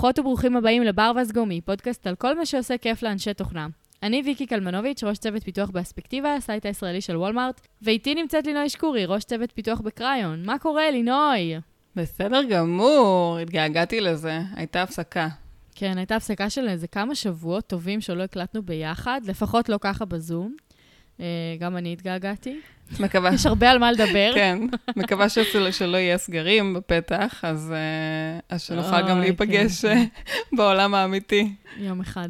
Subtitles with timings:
[0.00, 3.66] ברוכות וברוכים הבאים לברווז גומי, פודקאסט על כל מה שעושה כיף לאנשי תוכנה.
[4.02, 8.68] אני ויקי קלמנוביץ', ראש צוות פיתוח באספקטיבה, ה site הישראלי של וולמארט, ואיתי נמצאת לינוי
[8.68, 10.42] שקורי, ראש צוות פיתוח בקריון.
[10.46, 11.54] מה קורה, לינוי?
[11.96, 15.28] בסדר גמור, התגעגעתי לזה, הייתה הפסקה.
[15.74, 20.56] כן, הייתה הפסקה של איזה כמה שבועות טובים שלא הקלטנו ביחד, לפחות לא ככה בזום.
[21.20, 21.26] אה,
[21.58, 22.60] גם אני התגעגעתי.
[23.00, 23.34] מקווה...
[23.34, 24.30] יש הרבה על מה לדבר.
[24.34, 24.58] כן,
[24.96, 27.72] מקווה שלא, שלא יהיה סגרים בפתח, אז,
[28.52, 29.98] אה, שנוכל גם להיפגש כן.
[29.98, 30.04] אה,
[30.56, 31.52] בעולם האמיתי.
[31.76, 32.28] יום אחד.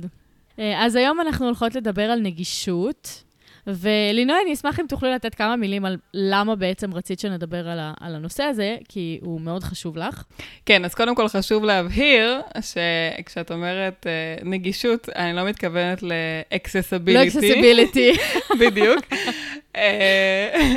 [0.58, 3.22] אה, אז היום אנחנו הולכות לדבר על נגישות,
[3.66, 7.92] ולינוי, אני אשמח אם תוכלי לתת כמה מילים על למה בעצם רצית שנדבר על, ה-
[8.00, 10.24] על הנושא הזה, כי הוא מאוד חשוב לך.
[10.66, 14.12] כן, אז קודם כל חשוב להבהיר שכשאת אומרת אה,
[14.44, 17.10] נגישות, אני לא מתכוונת ל-accessibility.
[17.12, 18.12] לא accessibility.
[18.60, 19.04] בדיוק.
[19.76, 20.74] אה,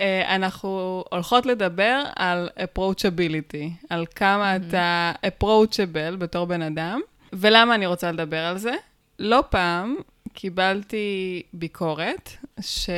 [0.00, 7.00] אה, אנחנו הולכות לדבר על approachability, על כמה אתה approachable בתור בן אדם,
[7.32, 8.72] ולמה אני רוצה לדבר על זה.
[9.18, 9.96] לא פעם
[10.34, 12.90] קיבלתי ביקורת, ש...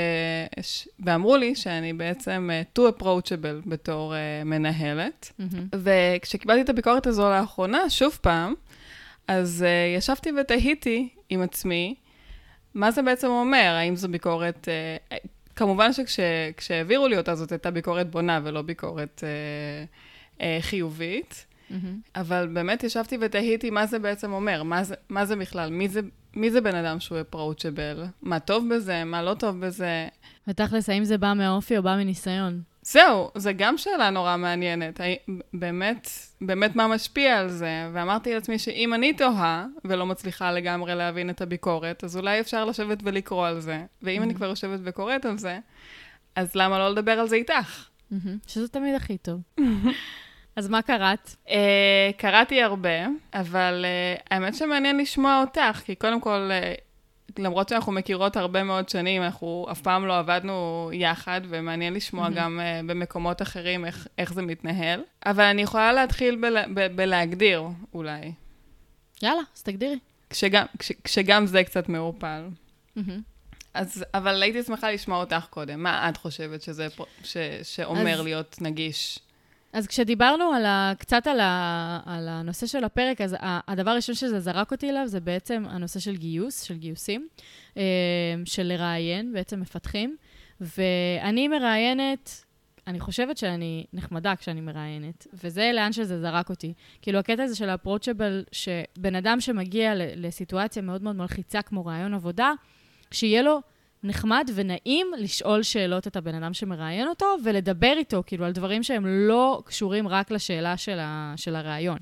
[0.61, 0.89] ש...
[1.01, 5.33] ואמרו לי שאני בעצם אה, too approachable בתור uh, מנהלת.
[5.39, 5.67] מהמם.
[5.75, 8.55] וכשקיבלתי את הביקורת הזו לאחרונה, שוב פעם,
[9.29, 11.95] אז uh, ישבתי ותהיתי עם עצמי,
[12.75, 13.75] מה זה בעצם אומר?
[13.79, 14.69] האם זו ביקורת...
[15.11, 15.15] Uh,
[15.57, 22.01] כמובן שכשהעבירו לי אותה, זאת הייתה ביקורת בונה ולא ביקורת uh, uh, חיובית, מהמם.
[22.17, 26.01] אבל באמת ישבתי ותהיתי מה זה בעצם אומר, מה זה, מה זה בכלל, מי זה,
[26.37, 30.09] מי זה בן אדם שהוא approachable, מה טוב בזה, מה לא טוב בזה.
[30.49, 32.63] ותכלס, האם זה בא מהאופי או בא מניסיון?
[32.83, 35.01] זהו, זו גם שאלה נורא מעניינת.
[35.55, 37.91] באמת, באמת מה משפיע על זה?
[37.93, 42.99] ואמרתי לעצמי שאם אני תוהה ולא מצליחה לגמרי להבין את הביקורת, אז אולי אפשר לשבת
[43.03, 43.85] ולקרוא על זה.
[44.03, 45.59] ואם אני כבר יושבת וקוראת על זה,
[46.35, 47.89] אז למה לא לדבר על זה איתך?
[48.11, 48.39] מהמם.
[48.47, 49.41] שזה תמיד הכי טוב.
[50.57, 51.31] אז מה קראת?
[51.47, 51.51] Uh,
[52.17, 53.85] קראתי הרבה, אבל
[54.19, 56.81] uh, האמת שמעניין לשמוע אותך, כי קודם כל, uh,
[57.43, 62.61] למרות שאנחנו מכירות הרבה מאוד שנים, אנחנו אף פעם לא עבדנו יחד, ומעניין לשמוע גם
[62.61, 65.01] uh, במקומות אחרים איך, איך זה מתנהל.
[65.27, 67.63] אבל אני יכולה להתחיל בל, ב, בלהגדיר,
[67.95, 68.33] אולי,
[69.23, 69.99] יאללה, אז תגדירי.
[70.31, 72.43] כשגם, כש, כשגם זה קצת מעורפל.
[72.97, 73.21] מהמם.
[73.75, 75.83] אז, אבל הייתי שמחה לשמוע אותך קודם.
[75.83, 76.89] מה את חושבת שזה,
[77.25, 79.19] ש, שאומר אז- להיות נגיש?
[79.77, 84.41] אז כשדיברנו על ה, קצת על, ה, על הנושא של הפרק, אז הדבר הראשון שזה
[84.41, 87.29] זרק אותי אליו זה בעצם הנושא של גיוס, של גיוסים,
[87.77, 87.83] אה,
[88.45, 90.17] של לראיין, בעצם מפתחים.
[90.61, 92.45] ואני מראיינת,
[92.87, 96.73] אני חושבת שאני נחמדה כשאני מראיינת, וזה לאן שזה זרק אותי.
[97.03, 102.53] כאילו, הקטע הזה של ה-approachable, שבן אדם שמגיע לסיטואציה מאוד מאוד מלחיצה כמו ראיון עבודה,
[103.11, 103.61] שיהיה לו
[104.03, 109.07] נחמד ונעים לשאול שאלות את הבן אדם שמראיין אותו, ולדבר איתו, כאילו, על דברים שהם
[109.07, 111.99] לא קשורים רק לשאלה של, ה, של הראיון.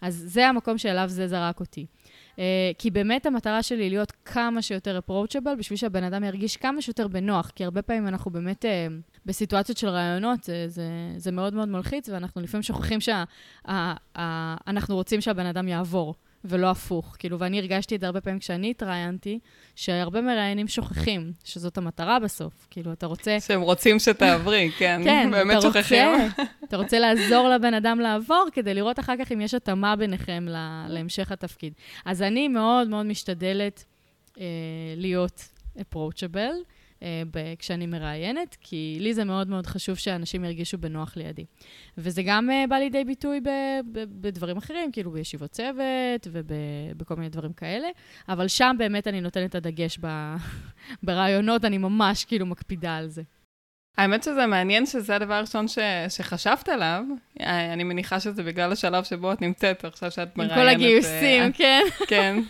[0.00, 1.86] אז זה המקום שאליו זה זרק אותי.
[2.36, 2.40] Uh,
[2.78, 7.08] כי באמת המטרה שלי היא להיות כמה שיותר approachable, בשביל שהבן אדם ירגיש כמה שיותר
[7.08, 8.68] בנוח, כי הרבה פעמים אנחנו באמת uh,
[9.26, 15.46] בסיטואציות של ראיונות, זה, זה, זה מאוד מאוד מלחיץ, ואנחנו לפעמים שוכחים שאנחנו רוצים שהבן
[15.46, 16.14] אדם יעבור.
[16.44, 17.16] ולא הפוך.
[17.18, 19.38] כאילו, ואני הרגשתי את זה הרבה פעמים כשאני התראיינתי,
[19.74, 22.66] שהרבה מראיינים שוכחים שזאת המטרה בסוף.
[22.70, 23.40] כאילו, אתה רוצה...
[23.40, 25.00] שהם רוצים שתעברי, כן.
[25.04, 26.08] כן, באמת אתה שוכחים.
[26.08, 30.44] רוצה, אתה רוצה לעזור לבן אדם לעבור, כדי לראות אחר כך אם יש התאמה ביניכם
[30.48, 31.72] לה, להמשך התפקיד.
[32.04, 33.84] אז אני מאוד מאוד משתדלת
[34.40, 34.44] אה,
[34.96, 36.77] להיות approachable
[37.30, 41.44] ב- כשאני מראיינת, כי לי זה מאוד מאוד חשוב שאנשים ירגישו בנוח לידי.
[41.98, 43.48] וזה גם אה, בא לידי ביטוי ב-
[43.92, 47.88] ב- בדברים אחרים, כאילו בישיבות צוות ובכל מיני דברים כאלה,
[48.28, 50.34] אבל שם באמת אני נותנת את הדגש ב-
[51.02, 53.22] ברעיונות, אני ממש כאילו מקפידה על זה.
[53.98, 55.78] האמת שזה מעניין שזה הדבר הראשון ש...
[56.08, 57.02] שחשבת עליו.
[57.40, 60.54] אה, אני מניחה שזה בגלל השלב שבו את נמצאת עכשיו שאת עם מראיינת.
[60.62, 61.82] כל הגיוסים, אה, כן.
[62.08, 62.38] כן.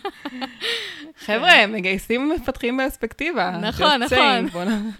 [1.29, 3.51] חבר'ה, מגייסים ומפתחים באספקטיבה.
[3.51, 4.91] נכון, נכון.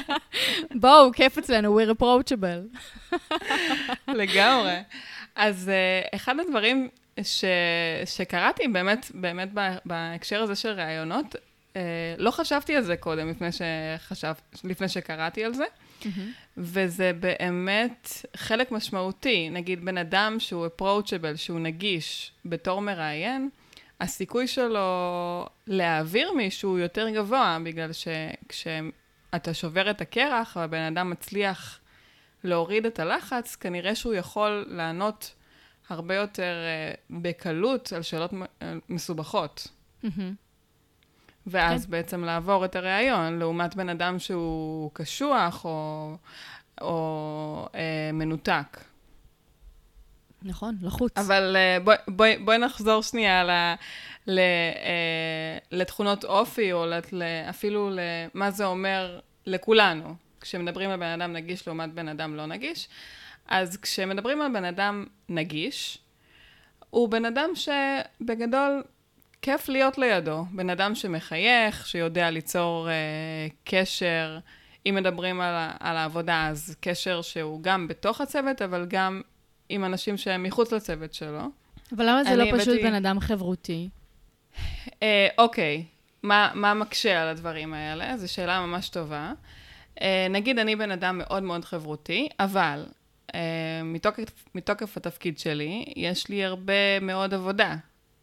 [0.80, 2.78] בואו, כיף אצלנו, we're approachable.
[4.20, 4.76] לגמרי.
[5.36, 6.88] אז uh, אחד הדברים
[7.22, 7.44] ש...
[8.04, 9.48] שקראתי באמת, באמת
[9.84, 11.76] בהקשר הזה של ראיונות, uh,
[12.18, 14.32] לא חשבתי על זה קודם, לפני, שחשב...
[14.64, 15.64] לפני שקראתי על זה.
[16.56, 19.50] וזה באמת חלק משמעותי.
[19.50, 23.50] נגיד, בן אדם שהוא approachable, שהוא נגיש בתור מראיין,
[24.02, 31.78] הסיכוי שלו להעביר מישהו הוא יותר גבוה, בגלל שכשאתה שובר את הקרח והבן אדם מצליח
[32.44, 35.34] להוריד את הלחץ, כנראה שהוא יכול לענות
[35.88, 38.30] הרבה יותר uh, בקלות על שאלות
[38.62, 39.68] אה, מסובכות.
[41.46, 41.90] ואז כן.
[41.90, 46.16] בעצם לעבור את הראיון, לעומת בן אדם שהוא קשוח או,
[46.80, 48.78] או אה, מנותק.
[50.44, 51.18] נכון, לחוץ.
[51.18, 53.50] אבל uh, בואי בוא, בוא נחזור שנייה ל,
[54.26, 57.10] ל, uh, לתכונות אופי, או לת,
[57.50, 62.88] אפילו למה זה אומר לכולנו, כשמדברים על בן אדם נגיש לעומת בן אדם לא נגיש.
[63.48, 65.98] אז כשמדברים על בן אדם נגיש,
[66.90, 68.82] הוא בן אדם שבגדול
[69.42, 70.44] כיף להיות לידו.
[70.52, 74.38] בן אדם שמחייך, שיודע ליצור uh, קשר.
[74.86, 79.20] אם מדברים על, על העבודה, אז קשר שהוא גם בתוך הצוות, אבל גם
[79.72, 81.42] עם אנשים שהם מחוץ לצוות שלו.
[81.96, 82.82] אבל למה זה לא פשוט הבאתי...
[82.82, 83.88] בן אדם חברותי?
[85.02, 85.84] אה, אוקיי,
[86.22, 88.16] מה, מה מקשה על הדברים האלה?
[88.16, 89.32] זו שאלה ממש טובה.
[90.00, 92.86] אה, נגיד אני בן אדם מאוד מאוד חברותי, אבל
[93.34, 93.40] אה,
[93.84, 97.76] מתוקף, מתוקף התפקיד שלי, יש לי הרבה מאוד עבודה.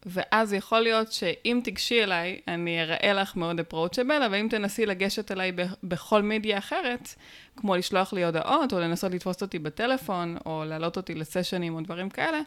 [0.05, 5.31] ואז יכול להיות שאם תיגשי אליי, אני אראה לך מאוד approachable, אבל אם תנסי לגשת
[5.31, 5.51] אליי
[5.83, 7.15] בכל מדיה אחרת,
[7.55, 12.09] כמו לשלוח לי הודעות, או לנסות לתפוס אותי בטלפון, או להעלות אותי לסשנים או דברים
[12.09, 12.39] כאלה,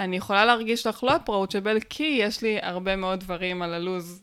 [0.00, 4.22] אני יכולה להרגיש לך לא approachable, כי יש לי הרבה מאוד דברים על הלוז,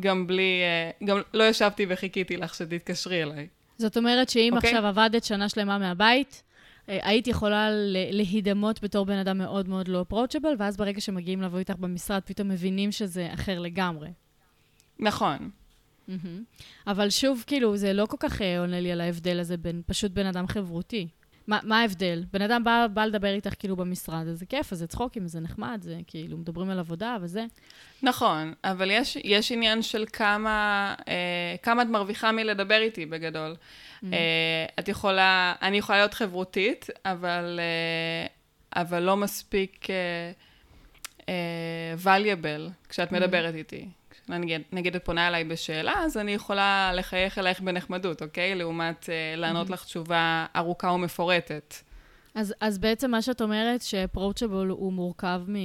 [0.00, 3.48] גם בלי, אה, גם לא ישבתי וחיכיתי לך שתתקשרי אליי.
[3.78, 4.56] זאת אומרת שאם okay?
[4.56, 4.70] אוקיי?
[4.70, 6.42] עכשיו עבדת שנה שלמה מהבית,
[6.86, 7.68] היית יכולה
[8.10, 12.48] להידמות בתור בן אדם מאוד מאוד לא אפרוצ'בל, ואז ברגע שמגיעים לבוא איתך במשרד, פתאום
[12.48, 14.08] מבינים שזה אחר לגמרי.
[14.98, 15.50] נכון.
[16.08, 16.62] Mm-hmm.
[16.86, 20.12] אבל שוב, כאילו, זה לא כל כך אה, עונה לי על ההבדל הזה בין פשוט
[20.12, 21.08] בן אדם חברותי.
[21.46, 22.24] מה, מה ההבדל?
[22.32, 25.40] בן אדם בא, בא לדבר איתך כאילו במשרד, אז זה כיף, אז זה צחוקים, זה
[25.40, 27.44] נחמד, זה כאילו, מדברים על עבודה וזה.
[28.02, 33.54] נכון, אבל יש, יש עניין של כמה, אה, כמה את מרוויחה מלדבר איתי בגדול.
[33.54, 34.06] Mm-hmm.
[34.12, 38.26] אה, את יכולה, אני יכולה להיות חברותית, אבל, אה,
[38.82, 39.96] אבל לא מספיק אה,
[41.28, 43.14] אה, valuable כשאת mm-hmm.
[43.14, 43.88] מדברת איתי.
[44.28, 48.54] נגיד, נגיד את פונה אליי בשאלה, אז אני יכולה לחייך אלייך בנחמדות, אוקיי?
[48.54, 49.72] לעומת uh, לענות mm-hmm.
[49.72, 51.74] לך תשובה ארוכה ומפורטת.
[52.34, 55.56] אז, אז בעצם מה שאת אומרת, ש approachable הוא מורכב מ,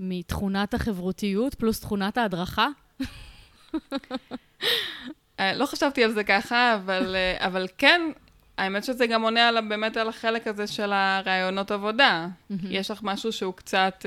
[0.00, 2.68] מתכונת החברותיות פלוס תכונת ההדרכה?
[3.74, 3.78] uh,
[5.54, 8.00] לא חשבתי על זה ככה, אבל, uh, אבל כן,
[8.58, 12.26] האמת שזה גם עונה על, באמת על החלק הזה של הרעיונות עבודה.
[12.26, 12.54] Mm-hmm.
[12.70, 14.06] יש לך משהו שהוא קצת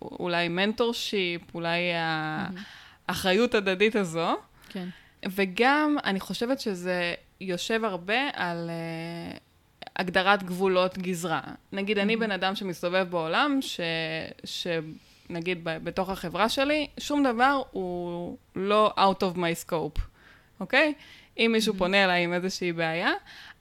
[0.00, 2.58] uh, אולי mentorship, אולי mm-hmm.
[3.08, 4.36] האחריות הדדית הזו.
[4.68, 4.88] כן.
[5.24, 9.38] וגם, אני חושבת שזה יושב הרבה על uh,
[9.96, 11.40] הגדרת גבולות גזרה.
[11.72, 12.02] נגיד, mm-hmm.
[12.02, 13.80] אני בן אדם שמסתובב בעולם, ש...
[14.44, 14.66] ש...
[15.30, 20.00] נגיד בתוך החברה שלי, שום דבר הוא לא out of my scope,
[20.60, 20.94] אוקיי?
[21.38, 21.78] אם מישהו mm-hmm.
[21.78, 23.10] פונה אליי עם איזושהי בעיה,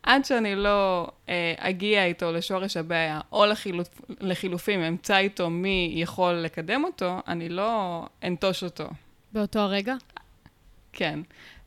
[0.03, 6.33] עד שאני לא אה, אגיע איתו לשורש הבעיה, או לחילופ, לחילופים, אמצא איתו מי יכול
[6.33, 8.87] לקדם אותו, אני לא אנטוש אותו.
[9.37, 9.95] באותו הרגע?
[10.93, 11.19] כן.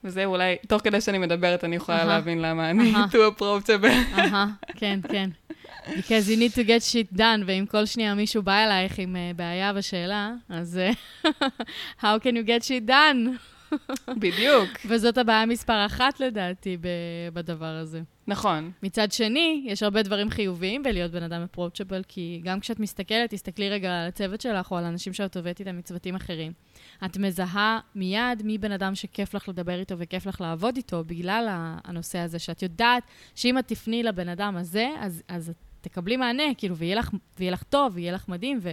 [0.05, 2.06] וזה אולי, תוך כדי שאני מדברת, אני יכולה uh-huh.
[2.06, 3.12] להבין למה אני uh-huh.
[3.12, 4.19] too approachable.
[4.19, 4.46] אהה,
[4.76, 5.31] כן, כן.
[5.87, 9.37] Because you need to get shit done, ואם כל שנייה מישהו בא אלייך עם uh,
[9.37, 10.81] בעיה ושאלה, אז
[11.25, 11.28] uh,
[12.02, 13.38] how can you get shit done?
[14.08, 14.69] בדיוק.
[14.88, 16.76] וזאת הבעיה מספר אחת לדעתי
[17.32, 18.02] בדבר הזה.
[18.26, 18.70] נכון.
[18.82, 23.70] מצד שני, יש הרבה דברים חיוביים בלהיות בן אדם אפרוצ'בל, כי גם כשאת מסתכלת, תסתכלי
[23.70, 26.52] רגע על הצוות שלך או על אנשים שאת עובדת איתם מצוותים אחרים.
[27.05, 31.46] את מזהה מיד מי בן אדם שכיף לך לדבר איתו וכיף לך לעבוד איתו, בגלל
[31.84, 33.02] הנושא הזה, שאת יודעת
[33.35, 37.62] שאם את תפני לבן אדם הזה, אז, אז תקבלי מענה, כאילו, ויהיה לך, ויהיה לך
[37.62, 38.71] טוב, ויהיה לך מדהים, ו...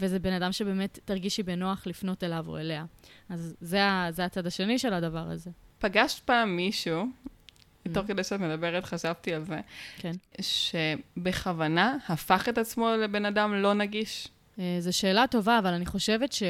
[0.00, 2.84] וזה בן אדם שבאמת תרגישי בנוח לפנות אליו או אליה.
[3.28, 3.80] אז זה,
[4.10, 5.50] זה הצד השני של הדבר הזה.
[5.78, 7.92] פגשת פעם מישהו, mm-hmm.
[7.94, 9.60] תוך כדי שאת מדברת חשבתי על זה,
[9.98, 10.12] כן.
[10.40, 14.28] שבכוונה הפך את עצמו לבן אדם לא נגיש?
[14.58, 16.42] אה, זו שאלה טובה, אבל אני חושבת ש...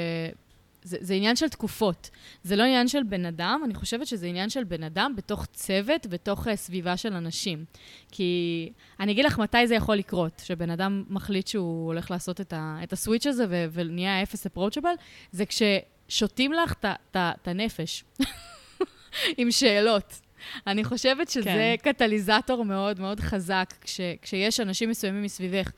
[0.82, 2.10] זה, זה עניין של תקופות.
[2.42, 6.06] זה לא עניין של בן אדם, אני חושבת שזה עניין של בן אדם בתוך צוות,
[6.06, 7.64] בתוך uh, סביבה של אנשים.
[8.12, 12.52] כי אני אגיד לך מתי זה יכול לקרות, שבן אדם מחליט שהוא הולך לעשות את,
[12.52, 14.94] ה, את הסוויץ' הזה ו, ונהיה אפס אפרוצ'בל,
[15.32, 16.74] זה כששותים לך
[17.16, 18.04] את הנפש
[19.38, 20.20] עם שאלות.
[20.66, 21.92] אני חושבת שזה כן.
[21.92, 25.70] קטליזטור מאוד מאוד חזק, כש, כשיש אנשים מסוימים מסביבך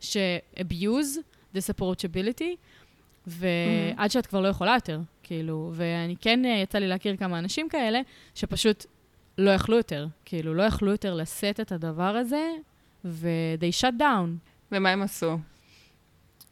[0.00, 1.18] ש-abuse
[1.54, 2.56] this approachability,
[3.26, 7.68] ועד שאת כבר לא יכולה יותר, כאילו, ואני כן, אה, יצא לי להכיר כמה אנשים
[7.68, 8.00] כאלה,
[8.34, 8.86] שפשוט
[9.38, 12.50] לא יכלו יותר, כאילו, לא יכלו יותר לשאת את הדבר הזה,
[13.04, 14.48] ו-they shut down.
[14.72, 15.38] ומה הם עשו?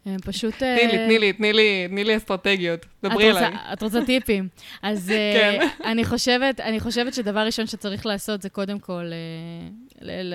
[0.07, 0.55] הם פשוט...
[0.55, 3.55] תני לי, אה, תני לי, תני לי, תני לי אסטרטגיות, דברי אליי.
[3.73, 4.49] את רוצה טיפים.
[4.83, 5.85] אז אה, כן.
[5.85, 9.05] אני חושבת, אני חושבת שדבר ראשון שצריך לעשות זה קודם כל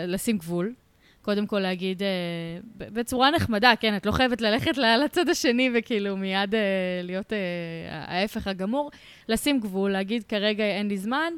[0.08, 0.74] לשים גבול.
[1.24, 2.06] קודם כל להגיד uh,
[2.78, 6.58] בצורה נחמדה, כן, את לא חייבת ללכת לצד השני וכאילו מיד uh,
[7.04, 7.36] להיות uh,
[7.92, 8.92] ההפך הגמור,
[9.30, 11.34] לשים גבול, להגיד כרגע אין לי זמן.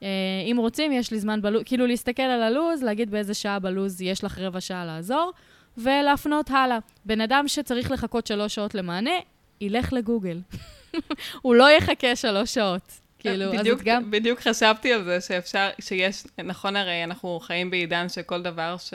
[0.00, 0.02] Uh,
[0.50, 4.24] אם רוצים, יש לי זמן בלוז, כאילו להסתכל על הלוז, להגיד באיזה שעה בלוז יש
[4.24, 5.32] לך רבע שעה לעזור,
[5.78, 6.78] ולהפנות הלאה.
[7.04, 9.14] בן אדם שצריך לחכות שלוש שעות למענה,
[9.60, 10.40] ילך לגוגל.
[11.42, 13.00] הוא לא יחכה שלוש שעות.
[13.20, 14.10] כאילו, בדיוק, אז את גם...
[14.10, 18.94] בדיוק חשבתי על זה שאפשר, שיש, נכון הרי אנחנו חיים בעידן שכל דבר ש,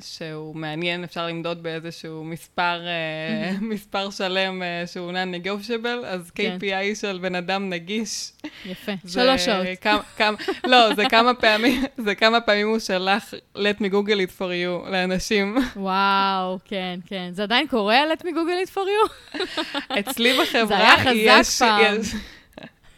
[0.00, 6.58] שהוא מעניין אפשר למדוד באיזשהו מספר, אה, מספר שלם אה, שהוא non-negotiable, אז כן.
[6.60, 8.32] KPI של בן אדם נגיש.
[8.66, 9.66] יפה, שלוש שעות.
[9.80, 14.38] כמה, כמה, לא, זה כמה פעמים, זה כמה פעמים הוא שלח let me google it
[14.38, 15.56] for you לאנשים.
[15.76, 17.28] וואו, כן, כן.
[17.32, 19.38] זה עדיין קורה, let me google it for you?
[20.00, 21.58] אצלי בחברה זה היה חזק יש...
[21.58, 22.00] פעם.
[22.00, 22.14] יש-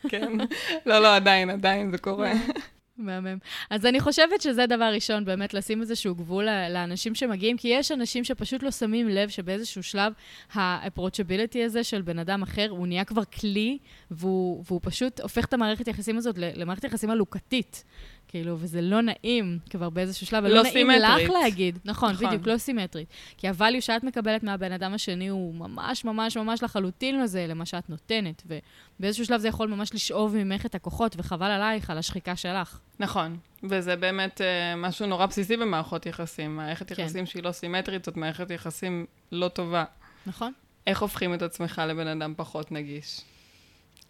[0.08, 0.32] כן.
[0.86, 2.32] לא, לא, עדיין, עדיין זה קורה.
[2.96, 3.38] מהמם.
[3.70, 8.24] אז אני חושבת שזה דבר ראשון, באמת לשים איזשהו גבול לאנשים שמגיעים, כי יש אנשים
[8.24, 10.12] שפשוט לא שמים לב שבאיזשהו שלב
[10.52, 13.78] ה-approachability הזה של בן אדם אחר, הוא נהיה כבר כלי,
[14.10, 17.84] והוא, והוא פשוט הופך את המערכת יחסים הזאת למערכת יחסים עלוקתית.
[18.34, 21.28] כאילו, וזה לא נעים כבר באיזשהו שלב, ולא לא נעים סימטרית.
[21.28, 21.78] לך להגיד.
[21.84, 22.26] נכון, נכון.
[22.26, 23.08] בדיוק, לא סימטרית.
[23.36, 27.66] כי הvalue שאת מקבלת מהבן אדם השני הוא ממש ממש ממש לחלוטין לא זה למה
[27.66, 32.36] שאת נותנת, ובאיזשהו שלב זה יכול ממש לשאוב ממך את הכוחות, וחבל עלייך, על השחיקה
[32.36, 32.78] שלך.
[33.00, 36.56] נכון, וזה באמת uh, משהו נורא בסיסי במערכות יחסים.
[36.56, 37.02] מערכת כן.
[37.02, 39.84] יחסים שהיא לא סימטרית, זאת מערכת יחסים לא טובה.
[40.26, 40.52] נכון?
[40.86, 43.20] איך הופכים את עצמך לבן אדם פחות נגיש?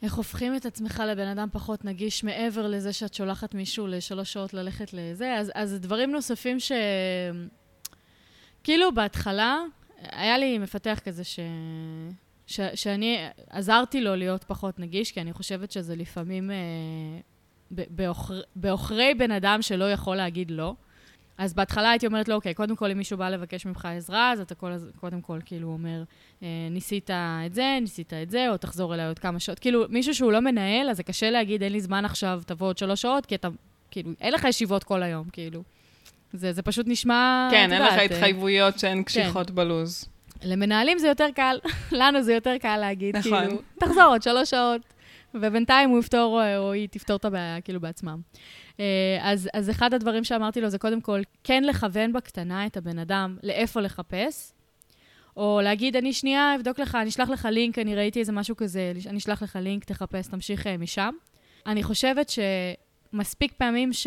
[0.04, 4.54] איך הופכים את עצמך לבן אדם פחות נגיש מעבר לזה שאת שולחת מישהו לשלוש שעות
[4.54, 5.34] ללכת לזה?
[5.34, 6.72] אז, אז דברים נוספים ש...
[8.64, 9.58] כאילו בהתחלה,
[9.98, 11.40] היה לי מפתח כזה ש...
[12.46, 12.60] ש...
[12.74, 16.56] שאני עזרתי לו להיות פחות נגיש, כי אני חושבת שזה לפעמים אה.
[18.56, 20.74] בעוכרי בן אדם שלא יכול להגיד לא.
[21.38, 24.40] אז בהתחלה הייתי אומרת לו, אוקיי, קודם כל, אם מישהו בא לבקש ממך עזרה, אז
[24.40, 26.02] אתה כל, קודם כל כאילו אומר,
[26.42, 27.10] אה, ניסית
[27.46, 29.58] את זה, ניסית את זה, או תחזור אליי עוד כמה שעות.
[29.58, 32.78] כאילו, מישהו שהוא לא מנהל, אז זה קשה להגיד, אין לי זמן עכשיו, תבוא עוד
[32.78, 33.48] שלוש שעות, כי אתה,
[33.90, 35.62] כאילו, אין לך ישיבות כל היום, כאילו.
[36.32, 40.04] זה, זה פשוט נשמע, כן, אין לך אה, התחייבויות שהן קשיחות בלוז.
[40.42, 41.58] למנהלים זה יותר קל,
[41.92, 43.44] לנו זה יותר קל להגיד, נכון.
[43.46, 44.80] כאילו, תחזור עוד שלוש שעות,
[45.34, 48.20] ובינתיים הוא יפתור, אה, או היא תפתור את הבעיה, כאילו, בעצמם.
[48.80, 52.98] אה, אז, אז אחד הדברים שאמרתי לו זה קודם כל, כן לכוון בקטנה את הבן
[52.98, 54.52] אדם לאיפה לחפש,
[55.36, 58.92] או להגיד, אני שנייה אבדוק לך, אני אשלח לך לינק, אני ראיתי איזה משהו כזה,
[59.06, 61.14] אני אשלח לך לינק, תחפש, תמשיך אה, משם.
[61.66, 62.32] אני חושבת
[63.12, 64.06] שמספיק פעמים ש...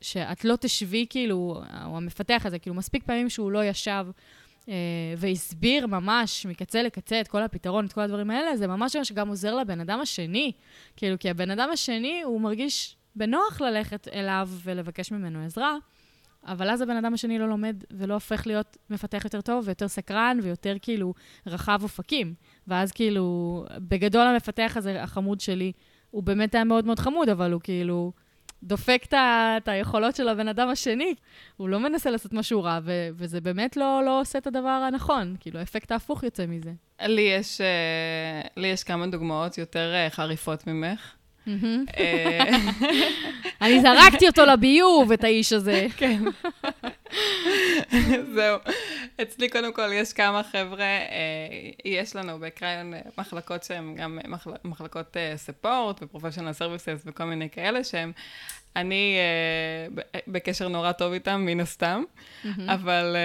[0.00, 4.06] שאת לא תשבי, כאילו, או המפתח הזה, כאילו, מספיק פעמים שהוא לא ישב
[4.68, 4.74] אה,
[5.16, 9.54] והסביר ממש מקצה לקצה את כל הפתרון, את כל הדברים האלה, זה ממש שגם עוזר
[9.54, 10.52] לבן אדם השני.
[10.96, 15.76] כאילו, כי הבן אדם השני, הוא מרגיש בנוח ללכת אליו ולבקש ממנו עזרה,
[16.46, 20.38] אבל אז הבן אדם השני לא לומד ולא הופך להיות מפתח יותר טוב ויותר סקרן
[20.42, 21.14] ויותר כאילו
[21.46, 22.34] רחב אופקים.
[22.66, 25.72] ואז כאילו, בגדול המפתח הזה, החמוד שלי,
[26.10, 28.12] הוא באמת היה מאוד מאוד חמוד, אבל הוא כאילו
[28.62, 31.14] דופק את היכולות של הבן אדם השני.
[31.56, 35.36] הוא לא מנסה לעשות משהו רע, ו- וזה באמת לא, לא עושה את הדבר הנכון.
[35.40, 36.72] כאילו, האפקט ההפוך יוצא מזה.
[37.02, 41.14] לי יש, אה, לי יש כמה דוגמאות יותר אה, חריפות ממך.
[41.98, 42.48] אה,
[43.62, 45.86] אני זרקתי אותו לביוב, את האיש הזה.
[45.96, 46.22] כן.
[48.34, 48.58] זהו.
[49.22, 51.06] אצלי קודם כל יש כמה חבר'ה, אה,
[51.84, 57.50] יש לנו בקריון אה, מחלקות שהן גם מחל- מחלקות support ו professional services וכל מיני
[57.50, 58.12] כאלה שהם,
[58.76, 59.16] אני
[60.28, 62.02] בקשר נורא טוב איתם, מן הסתם,
[62.68, 63.16] אבל,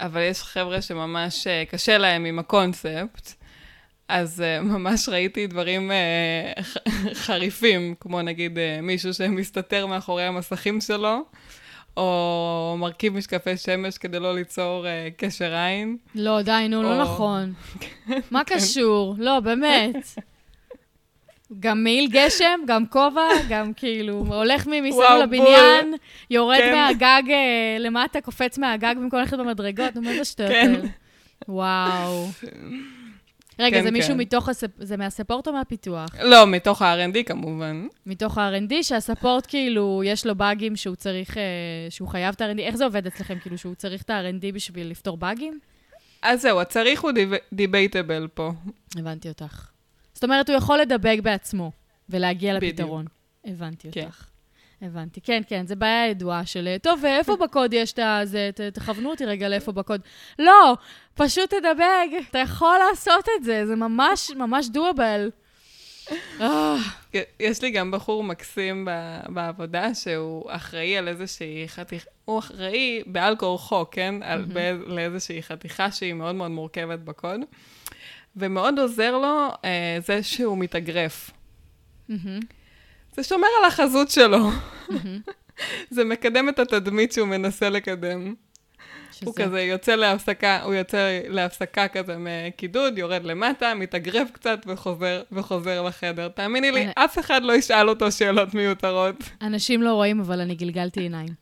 [0.00, 3.39] אבל יש חבר'ה שממש קשה להם עם הקונספט.
[4.10, 6.62] אז uh, ממש ראיתי דברים uh,
[7.14, 11.24] חריפים, כמו נגיד uh, מישהו שמסתתר מאחורי המסכים שלו,
[11.96, 15.96] או מרכיב משקפי שמש כדי לא ליצור uh, קשר עין.
[16.14, 17.52] לא, די, נו, לא או- נכון.
[18.30, 19.14] מה קשור?
[19.18, 20.06] לא, באמת.
[21.60, 25.94] גם מעיל גשם, גם כובע, גם כאילו, הולך מסביב לבניין,
[26.30, 26.74] יורד כן.
[26.74, 27.22] מהגג
[27.78, 30.80] למטה, קופץ מהגג במקום ללכת במדרגות, נו, מה זה שטויות כן.
[31.48, 32.26] וואו.
[33.60, 34.20] רגע, כן, זה מישהו כן.
[34.20, 34.70] מתוך, הספ...
[34.78, 36.10] זה מהספורט או מהפיתוח?
[36.22, 37.86] לא, מתוך ה-R&D כמובן.
[38.06, 41.42] מתוך ה-R&D, שהספורט כאילו, יש לו באגים שהוא צריך, אה,
[41.90, 43.38] שהוא חייב את ה-R&D, איך זה עובד אצלכם?
[43.38, 45.58] כאילו, שהוא צריך את ה-R&D בשביל לפתור באגים?
[46.22, 47.10] אז זהו, הצריך הוא
[47.52, 48.52] דיבייטבל פה.
[48.96, 49.70] הבנתי אותך.
[50.14, 51.72] זאת אומרת, הוא יכול לדבק בעצמו
[52.08, 52.72] ולהגיע בדיוק.
[52.72, 53.06] לפתרון.
[53.44, 54.04] הבנתי כן.
[54.04, 54.29] אותך.
[54.82, 55.20] הבנתי.
[55.20, 56.76] כן, כן, זה בעיה ידועה של...
[56.82, 58.20] טוב, ואיפה בקוד יש את ה...
[58.24, 60.00] זה, ת, תכוונו אותי רגע לאיפה בקוד.
[60.38, 60.76] לא,
[61.14, 62.28] פשוט תדבק.
[62.30, 65.30] אתה יכול לעשות את זה, זה ממש, ממש דואבל.
[66.40, 66.76] אה,
[67.40, 68.88] יש לי גם בחור מקסים
[69.28, 74.14] בעבודה שהוא אחראי על איזושהי חתיכה, הוא אחראי בעל כורחו, כן?
[74.22, 77.40] על, באיז- לאיזושהי חתיכה שהיא מאוד מאוד מורכבת בקוד,
[78.36, 81.30] ומאוד עוזר לו אה, זה שהוא מתאגרף.
[83.20, 84.50] זה שומר על החזות שלו.
[85.90, 88.34] זה מקדם את התדמית שהוא מנסה לקדם.
[89.24, 95.82] הוא כזה יוצא להפסקה, הוא יוצא להפסקה כזה מקידוד, יורד למטה, מתאגרף קצת וחוזר, וחוזר
[95.82, 96.28] לחדר.
[96.28, 99.16] תאמיני לי, אף אחד לא ישאל אותו שאלות מיותרות.
[99.42, 101.34] אנשים לא רואים, אבל אני גלגלתי עיניים.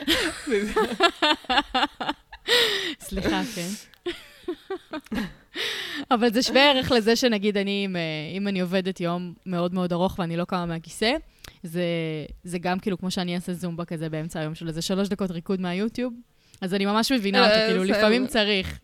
[3.08, 3.68] סליחה, כן.
[6.10, 7.96] אבל זה שווה ערך לזה שנגיד אני, אם,
[8.36, 11.12] אם אני עובדת יום מאוד מאוד ארוך ואני לא קמה מהכיסא,
[11.62, 11.84] זה,
[12.44, 15.60] זה גם כאילו כמו שאני אעשה זומבה כזה באמצע היום של איזה שלוש דקות ריקוד
[15.60, 16.12] מהיוטיוב.
[16.60, 18.78] אז אני ממש מבינה אותו, כאילו, לפעמים צריך.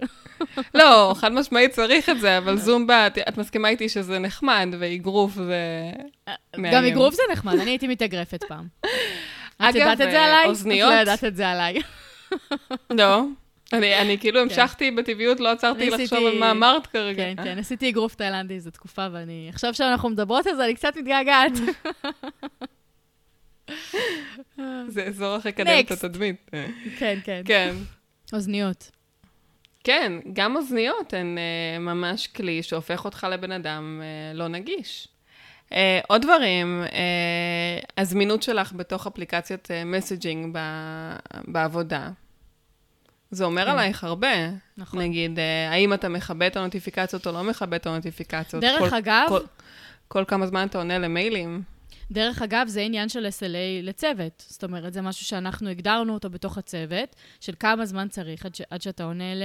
[0.74, 5.90] לא, חד משמעית צריך את זה, אבל זומבה, את מסכימה איתי שזה נחמד, ואגרוף זה
[6.56, 6.74] מאיים.
[6.74, 8.66] גם אגרוף זה נחמד, אני הייתי מתאגרפת פעם.
[9.56, 10.46] את יודעת את זה עליי?
[10.46, 10.90] אוזניות.
[10.90, 11.82] את לא יודעת את זה עליי.
[12.90, 13.22] לא.
[13.72, 14.42] אני, אני כאילו כן.
[14.42, 17.24] המשכתי בטבעיות, לא עצרתי לחשוב על מה אמרת כרגע.
[17.24, 19.46] כן, כן, עשיתי אגרוף תאילנדי איזו תקופה, ואני...
[19.52, 21.52] עכשיו שאנחנו מדברות על זה, אני קצת מתגעגעת.
[24.88, 26.50] זה אזור הכי קדם את התדמית.
[26.98, 27.42] כן, כן.
[27.44, 27.74] כן.
[28.32, 28.90] אוזניות.
[29.84, 35.08] כן, גם אוזניות הן uh, ממש כלי שהופך אותך לבן אדם uh, לא נגיש.
[35.68, 35.74] Uh,
[36.08, 36.90] עוד דברים, uh,
[37.98, 40.60] הזמינות שלך בתוך אפליקציית מסג'ינג uh,
[41.46, 42.10] בעבודה.
[43.30, 43.70] זה אומר כן.
[43.70, 44.28] עלייך הרבה.
[44.76, 45.00] נכון.
[45.00, 48.62] נגיד, אה, האם אתה מכבה את הנוטיפיקציות או לא מכבה את הנוטיפיקציות.
[48.62, 49.26] דרך כל, אגב...
[49.28, 49.40] כל,
[50.08, 51.62] כל כמה זמן אתה עונה למיילים.
[52.10, 54.44] דרך אגב, זה עניין של SLA לצוות.
[54.48, 58.60] זאת אומרת, זה משהו שאנחנו הגדרנו אותו בתוך הצוות, של כמה זמן צריך עד, ש,
[58.70, 59.42] עד שאתה עונה ל,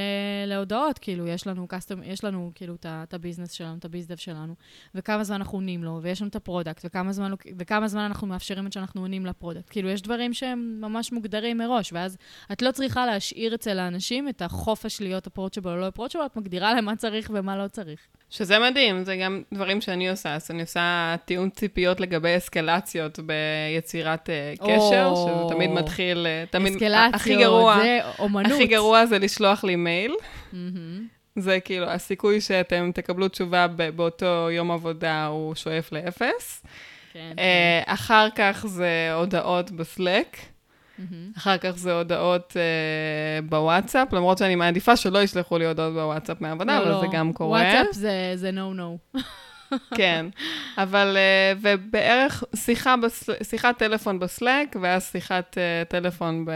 [0.47, 0.99] להודעות.
[0.99, 4.55] כאילו, יש לנו קסטום, יש לנו כאילו את הביזנס שלנו, את הביזדב שלנו,
[4.95, 8.27] וכמה זמן אנחנו עונים לו, ויש לנו את ה product, וכמה זמן, וכמה זמן אנחנו
[8.27, 9.69] מאפשרים את שאנחנו עונים ל product.
[9.69, 12.17] כאילו, יש דברים שהם ממש מוגדרים מראש, ואז
[12.51, 16.73] את לא צריכה להשאיר אצל האנשים את החופש להיות approachable או לא approachable, את מגדירה
[16.73, 17.99] להם מה צריך ומה לא צריך.
[18.33, 20.35] שזה מדהים, זה גם דברים שאני עושה.
[20.35, 26.51] אז אני עושה תיאום ציפיות לגבי אסקלציות ביצירת uh, קשר, oh, שזה תמיד מתחיל, uh,
[26.51, 26.73] תמיד...
[26.73, 28.51] אסקלציות, הכי גרוע, זה אומנות.
[28.51, 30.15] הכי גרוע זה לשלוח לי מייל.
[30.53, 30.55] Mm-hmm.
[31.35, 36.63] זה כאילו, הסיכוי שאתם תקבלו תשובה באותו יום עבודה הוא שואף לאפס.
[37.13, 37.93] כן, uh, כן.
[37.93, 40.37] אחר כך זה הודעות בסלק.
[40.99, 41.37] Mm-hmm.
[41.37, 46.79] אחר כך זה הודעות אה, בוואטסאפ, למרות שאני מעדיפה שלא ישלחו לי הודעות בוואטסאפ מהעבודה,
[46.79, 47.01] לא, אבל לא.
[47.01, 47.61] זה גם קורה.
[47.61, 47.95] וואטסאפ
[48.35, 48.97] זה נו-נו.
[49.97, 50.25] כן,
[50.77, 53.33] אבל, uh, ובערך שיחה, בסל...
[53.43, 56.51] שיחת טלפון בסלק, ואז שיחת uh, טלפון ב...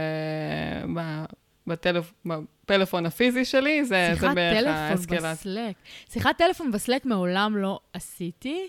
[0.95, 1.23] ב...
[1.67, 2.13] בטלפ...
[2.25, 5.35] בפלאפון הפיזי שלי, זה, זה בערך האסקלציה.
[5.35, 5.73] שיחת טלפון.
[6.09, 8.67] שיחת טלפון בסלק מעולם לא עשיתי.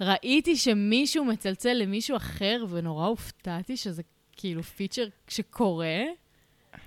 [0.00, 4.02] ראיתי שמישהו מצלצל למישהו אחר, ונורא הופתעתי שזה
[4.36, 6.02] כאילו פיצ'ר שקורה,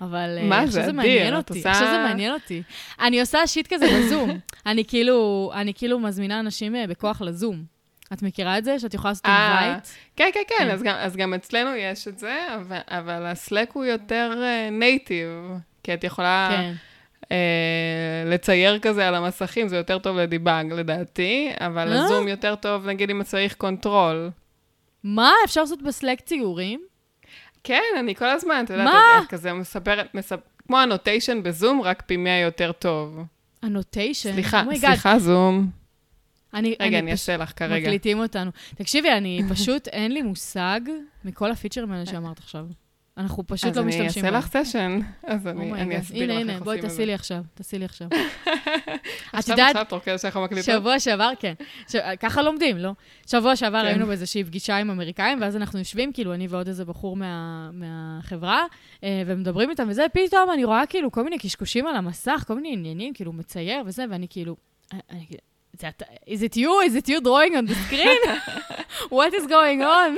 [0.02, 1.72] אבל מה זה, זה מעניין אותי, עושה...
[1.72, 2.64] עכשיו זה מעניין אותי.
[3.00, 4.40] אני עושה שיט כזה בזום.
[4.66, 7.64] אני כאילו, אני כאילו מזמינה אנשים אה, בכוח לזום.
[8.14, 8.80] את מכירה את זה?
[8.80, 9.26] שאת יכולה לעשות?
[9.26, 9.78] אה,
[10.16, 13.72] כן, כן, כן, אז גם, אז גם אצלנו יש את זה, אבל, אבל ה Slack
[13.72, 14.34] הוא יותר
[14.72, 16.74] native, uh, כי את יכולה כן.
[17.24, 17.28] uh,
[18.26, 23.10] לצייר כזה על המסכים, זה יותר טוב ל debug לדעתי, אבל הזום יותר טוב, נגיד
[23.10, 24.30] אם צריך control.
[25.04, 25.32] מה?
[25.46, 26.87] אפשר לעשות ב Slack ציורים?
[27.63, 29.24] כן, אני כל הזמן, את יודעת?
[29.24, 30.39] את כזה מספרת, מספ...
[30.67, 33.20] כמו ה annotation בזום, רק פי מאה יותר טוב.
[33.62, 34.34] ה annotation?
[34.34, 35.70] סליחה, oh סליחה, זום.
[36.54, 37.88] אני, רגע, אני, אני אעשה לך כרגע.
[37.88, 38.52] מקליטים אותנו.
[38.76, 40.80] תקשיבי, אני פשוט, אין לי מושג
[41.26, 42.65] מכל הפיצ'רים האלה שאמרת עכשיו.
[43.17, 44.36] אנחנו פשוט לא משתמשים בהם.
[44.36, 46.34] אז אני אעשה לך סשן, אז אני, אסביר לך איך עושים את זה.
[46.34, 48.08] הנה, הנה, בואי תעשי לי עכשיו, תעשי לי עכשיו.
[49.39, 49.75] את יודעת...
[49.75, 50.65] עכשיו, שאנחנו מקליטות.
[50.65, 51.53] שבוע שעבר, כן.
[52.19, 52.91] ככה לומדים, לא?
[53.27, 53.86] שבוע שעבר כן.
[53.86, 57.17] היינו באיזושהי פגישה עם אמריקאים, ואז אנחנו יושבים, כאילו, אני ועוד איזה בחור
[57.71, 58.63] מהחברה,
[59.03, 62.73] אה, ומדברים איתם וזה, פתאום אני רואה כאילו כל מיני קשקושים על המסך, כל מיני
[62.73, 64.56] עניינים, כאילו, מצייר וזה, ואני כאילו...
[66.28, 66.80] is it you?
[66.82, 68.22] Is it you drawing on the screen?
[69.18, 70.18] What is going on?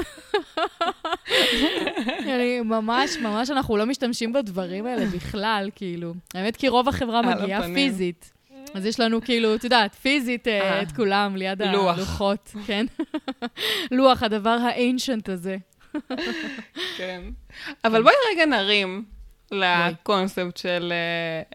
[2.34, 6.14] אני ממש, ממש, אנחנו לא משתמשים בדברים האלה בכלל, כאילו.
[6.34, 8.32] האמת, כי רוב החברה מגיעה פיזית.
[8.74, 12.86] אז יש לנו כאילו, את יודעת, פיזית אה, אה, את כולם ליד הלוחות, כן?
[13.92, 15.58] לוח, הדבר האנשנט הזה.
[16.98, 17.22] כן.
[17.84, 19.04] אבל בואי רגע נרים
[19.52, 20.94] לקונספט של,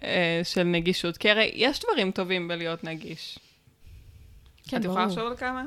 [0.03, 3.38] אה, של נגישות, כי הרי יש דברים טובים בלהיות נגיש.
[4.68, 5.64] כן, את יכולה לחשוב על כמה?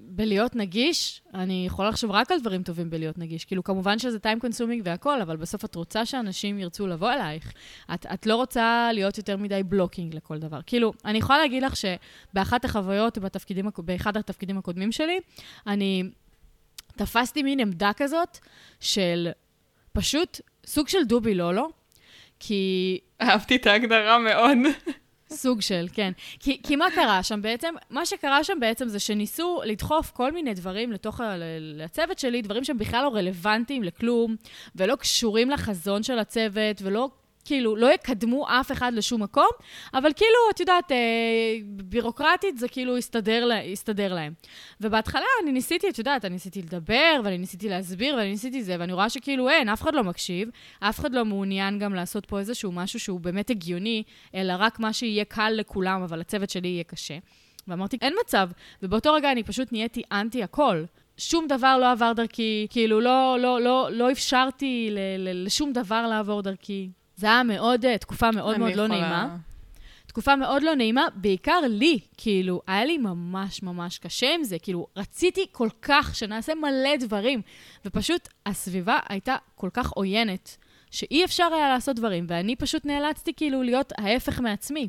[0.00, 3.44] בלהיות נגיש, אני יכולה לחשוב רק על דברים טובים בלהיות נגיש.
[3.44, 7.52] כאילו, כמובן שזה time consuming והכל, אבל בסוף את רוצה שאנשים ירצו לבוא אלייך.
[7.94, 10.60] את, את לא רוצה להיות יותר מדי בלוקינג לכל דבר.
[10.66, 15.20] כאילו, אני יכולה להגיד לך שבאחת החוויות, בתפקידים, באחד התפקידים הקודמים שלי,
[15.66, 16.02] אני
[16.96, 18.38] תפסתי מין עמדה כזאת
[18.80, 19.28] של
[19.92, 21.68] פשוט סוג של דובי לולו,
[22.40, 22.98] כי...
[23.22, 24.58] אהבתי את ההגדרה מאוד.
[25.30, 26.12] סוג של, כן.
[26.40, 27.74] כי, כי מה קרה שם בעצם?
[27.90, 31.36] מה שקרה שם בעצם זה שניסו לדחוף כל מיני דברים לתוך ה,
[31.84, 34.36] הצוות שלי, דברים שהם בכלל לא רלוונטיים לכלום,
[34.76, 37.08] ולא קשורים לחזון של הצוות, ולא
[37.46, 39.48] כאילו, לא יקדמו אף אחד לשום מקום,
[39.94, 40.96] אבל כאילו, את יודעת, אה,
[41.64, 44.32] בירוקרטית זה כאילו יסתדר, לה, יסתדר להם.
[44.80, 48.92] ובהתחלה אני ניסיתי, את יודעת, אני ניסיתי לדבר, ואני ניסיתי להסביר, ואני ניסיתי זה, ואני
[48.92, 50.48] רואה שכאילו אין, אף אחד לא מקשיב,
[50.80, 54.02] אף אחד לא מעוניין גם לעשות פה איזשהו משהו שהוא באמת הגיוני,
[54.34, 57.18] אלא רק מה שיהיה קל לכולם, אבל לצוות שלי יהיה קשה.
[57.68, 58.48] ואמרתי, אין מצב.
[58.82, 60.84] ובאותו רגע אני פשוט נהייתי אנטי הכל.
[61.18, 66.06] שום דבר לא עבר דרכי, כאילו לא, לא, לא, לא אפשרתי ל, ל, לשום דבר
[66.06, 66.88] לעבור דרכי.
[67.16, 68.88] זה היה מאוד, אה, תקופה מאוד מאוד לא יכולה...
[68.88, 69.36] לא נעימה.
[70.06, 74.86] תקופה מאוד לא נעימה, בעיקר לי, כאילו, היה לי ממש ממש קשה עם זה, כאילו,
[74.96, 77.42] רציתי כל כך שנעשה מלא דברים,
[77.84, 80.56] ופשוט הסביבה הייתה כל כך עוינת,
[80.90, 84.88] שאי אפשר היה לעשות דברים, ואני פשוט נאלצתי כאילו להיות ההפך מעצמי.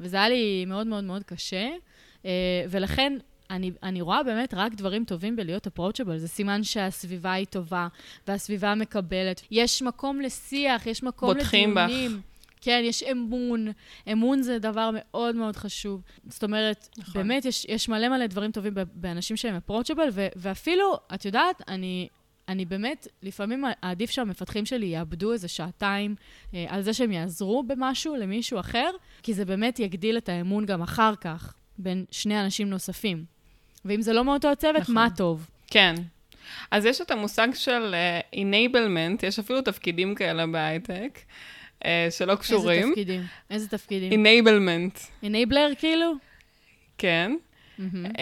[0.00, 1.68] וזה היה לי מאוד מאוד מאוד קשה,
[2.24, 2.30] אה,
[2.70, 3.12] ולכן
[3.50, 6.16] אני, אני רואה באמת רק דברים טובים בלהיות approachable.
[6.16, 7.88] זה סימן שהסביבה היא טובה,
[8.28, 9.42] והסביבה מקבלת.
[9.50, 11.74] יש מקום לשיח, יש מקום לדיונים.
[11.74, 12.22] בוטחים בך.
[12.60, 13.68] כן, יש אמון.
[14.12, 16.02] אמון זה דבר מאוד מאוד חשוב.
[16.28, 17.12] זאת אומרת, נכון.
[17.14, 22.08] באמת, יש, יש מלא מלא דברים טובים באנשים שהם approachable, ו- ואפילו, את יודעת, אני,
[22.48, 26.14] אני באמת, לפעמים עדיף שהמפתחים שלי יאבדו איזה שעתיים
[26.54, 28.90] אה, על זה שהם יעזרו במשהו למישהו אחר,
[29.22, 33.37] כי זה באמת יגדיל את האמון גם אחר כך בין שני אנשים נוספים.
[33.84, 34.94] ואם זה לא מאותו הצוות, נכון.
[34.94, 35.46] מה טוב.
[35.66, 35.94] כן.
[36.70, 37.94] אז יש את המושג של
[38.32, 41.18] uh, enablement, יש אפילו תפקידים כאלה בהייטק,
[41.80, 42.82] uh, שלא קשורים.
[42.82, 43.22] איזה תפקידים?
[43.50, 44.26] איזה תפקידים?
[44.26, 45.24] enablement.
[45.24, 46.12] enabler כאילו?
[46.98, 47.32] כן.
[47.78, 47.82] Mm-hmm.
[48.06, 48.18] Uh,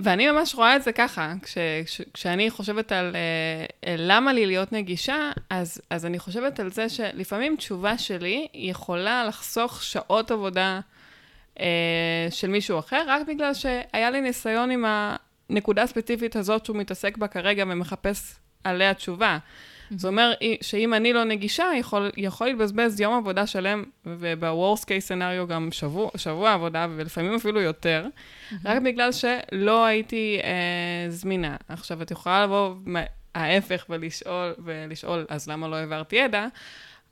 [0.00, 4.72] ואני ממש רואה את זה ככה, כש, כש, כשאני חושבת על uh, למה לי להיות
[4.72, 10.80] נגישה, אז, אז אני חושבת על זה שלפעמים תשובה שלי יכולה לחסוך שעות עבודה
[12.30, 14.84] של מישהו אחר, רק בגלל שהיה לי ניסיון עם
[15.50, 18.34] הנקודה הספציפית הזאת שהוא מתעסק בה כרגע ומחפש
[18.64, 19.38] עליה תשובה.
[19.38, 19.94] Mm-hmm.
[19.96, 25.46] זאת אומרת שאם אני לא נגישה, יכול, יכול להתבזבז יום עבודה שלם, וב-Worst case scenario
[25.48, 28.54] גם שבוע, שבוע עבודה, ולפעמים אפילו יותר, mm-hmm.
[28.64, 31.56] רק בגלל שלא הייתי אה, זמינה.
[31.68, 32.74] עכשיו, את יכולה לבוא
[33.34, 36.46] ההפך ולשאול, ולשאול, אז למה לא העברתי ידע?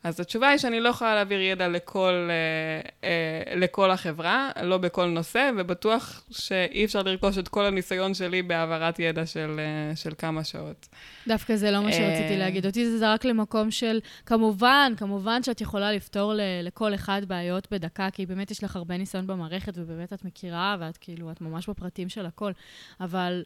[0.05, 5.07] אז התשובה היא שאני לא יכולה להעביר ידע לכל, אה, אה, לכל החברה, לא בכל
[5.07, 10.45] נושא, ובטוח שאי אפשר לרכוש את כל הניסיון שלי בהעברת ידע של, אה, של כמה
[10.45, 10.89] שעות.
[11.27, 12.67] דווקא זה לא מה שרציתי להגיד.
[12.67, 18.09] אותי זה זרק למקום של, כמובן, כמובן שאת יכולה לפתור ל, לכל אחד בעיות בדקה,
[18.13, 22.09] כי באמת יש לך הרבה ניסיון במערכת, ובאמת את מכירה, ואת כאילו, את ממש בפרטים
[22.09, 22.53] של הכל.
[23.01, 23.43] אבל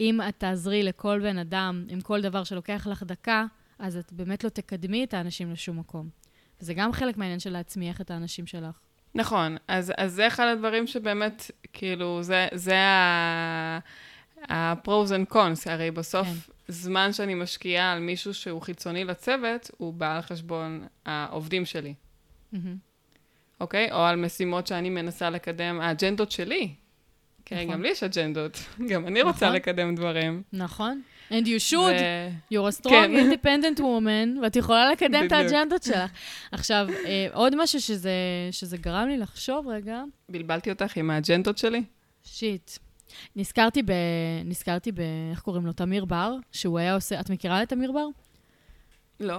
[0.00, 3.44] אם את תעזרי לכל בן אדם עם כל דבר שלוקח לך דקה,
[3.78, 6.08] אז את באמת לא תקדמי את האנשים לשום מקום.
[6.60, 8.78] וזה גם חלק מהעניין של להצמיח את האנשים שלך.
[9.14, 12.76] נכון, אז, אז זה אחד הדברים שבאמת, כאילו, זה, זה
[14.48, 16.52] ה-pros and cons, הרי בסוף כן.
[16.68, 21.94] זמן שאני משקיעה על מישהו שהוא חיצוני לצוות, הוא בא על חשבון העובדים שלי.
[23.60, 23.86] אוקיי?
[23.86, 23.90] Mm-hmm.
[23.90, 23.94] Okay?
[23.94, 26.74] או על משימות שאני מנסה לקדם, האג'נדות שלי.
[27.44, 27.72] כן, נכון.
[27.72, 28.58] גם לי יש אג'נדות.
[28.90, 29.32] גם אני נכון.
[29.32, 30.42] רוצה לקדם דברים.
[30.52, 31.02] נכון.
[31.30, 32.28] And you should, ו...
[32.52, 33.12] you're a strong, כן.
[33.32, 36.10] independent woman, ואת יכולה לקדם את האג'נדות שלך.
[36.52, 38.12] עכשיו, אה, עוד משהו שזה,
[38.50, 40.02] שזה גרם לי לחשוב רגע.
[40.28, 41.82] בלבלתי אותך עם האג'נדות שלי?
[42.24, 42.70] שיט.
[43.36, 43.92] נזכרתי ב...
[44.44, 45.00] נזכרתי ב...
[45.30, 45.72] איך קוראים לו?
[45.72, 47.20] תמיר בר, שהוא היה עושה...
[47.20, 48.06] את מכירה את תמיר בר?
[49.20, 49.38] לא.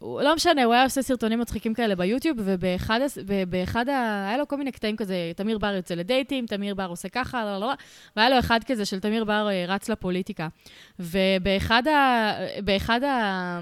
[0.00, 3.00] הוא, לא משנה, הוא היה עושה סרטונים מצחיקים כאלה ביוטיוב, ובאחד,
[3.48, 4.26] באחד ה...
[4.28, 7.58] היה לו כל מיני קטעים כזה, תמיר בר יוצא לדייטים, תמיר בר עושה ככה, לא,
[7.58, 7.72] לא, לא,
[8.16, 10.48] והיה לו אחד כזה של תמיר בר אה, רץ לפוליטיקה.
[10.98, 12.32] ובאחד ה...
[12.64, 13.60] באחד ה...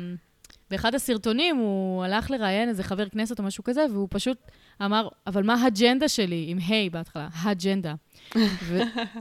[0.73, 4.39] באחד הסרטונים הוא הלך לראיין איזה חבר כנסת או משהו כזה, והוא פשוט
[4.85, 6.45] אמר, אבל מה האג'נדה שלי?
[6.49, 7.95] עם היי בהתחלה, האג'נדה.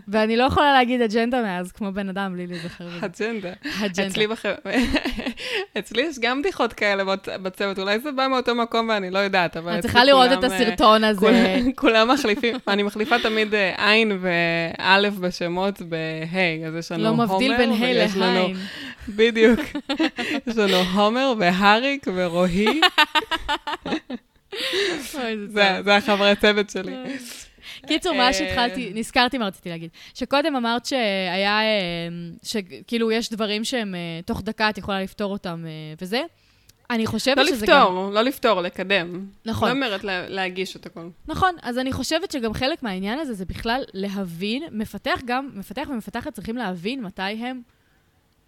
[0.08, 3.06] ואני לא יכולה להגיד אג'נדה מאז, כמו בן אדם, בלי להיזכר בזה.
[3.06, 3.54] אג'נדה.
[3.86, 4.08] אג'נדה.
[4.08, 4.46] אצלי, בח...
[5.80, 9.76] אצלי יש גם בדיחות כאלה בצוות, אולי זה בא מאותו מקום ואני לא יודעת, אבל...
[9.78, 11.60] את צריכה לראות את הסרטון הזה.
[11.76, 17.26] כולם מחליפים, אני מחליפה תמיד אה, עין ואלף בשמות בהיי, אז יש לנו הומר.
[17.26, 18.56] לא מבדיל בין היי לעין.
[19.10, 19.60] בדיוק.
[20.48, 22.82] יש לנו הומר והאריק ורועי.
[25.84, 26.94] זה החברי צוות שלי.
[27.88, 28.92] קיצור, מה שהתחלתי, אה.
[28.94, 29.90] נזכרתי מה רציתי להגיד.
[30.14, 32.08] שקודם אמרת שהיה, אה,
[32.44, 35.66] שכאילו יש דברים שהם אה, תוך דקה את יכולה לפתור אותם
[36.02, 36.22] וזה.
[36.90, 37.96] אני חושבת לא שזה לפתור, גם...
[37.96, 39.26] לא לפתור, לא לפתור, לקדם.
[39.46, 39.70] נכון.
[39.70, 41.10] לא אומרת לה, להגיש את הכול.
[41.28, 46.34] נכון, אז אני חושבת שגם חלק מהעניין הזה זה בכלל להבין, מפתח גם, מפתח ומפתחת
[46.34, 47.62] צריכים להבין מתי הם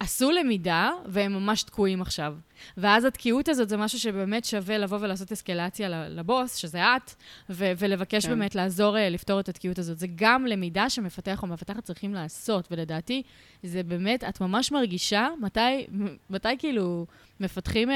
[0.04, 2.34] עשו למידה, והם ממש תקועים עכשיו.
[2.76, 7.14] ואז התקיעות הזאת זה משהו שבאמת שווה לבוא ולעשות אסקלציה לבוס, שזה את,
[7.50, 8.30] ו- ולבקש כן.
[8.30, 9.98] באמת לעזור uh, לפתור את התקיעות הזאת.
[9.98, 13.22] זה גם למידה שמפתח או מפתחת צריכים לעשות, ולדעתי,
[13.62, 15.86] זה באמת, את ממש מרגישה מתי,
[16.30, 17.06] מתי כאילו
[17.40, 17.92] מפתחים, uh,